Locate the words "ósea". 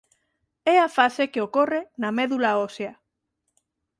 2.67-2.93